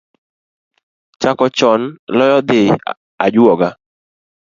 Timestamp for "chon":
1.57-1.81